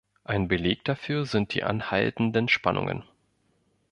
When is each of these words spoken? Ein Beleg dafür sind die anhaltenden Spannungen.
Ein 0.23 0.47
Beleg 0.47 0.83
dafür 0.85 1.25
sind 1.27 1.53
die 1.53 1.61
anhaltenden 1.63 2.47
Spannungen. 2.49 3.03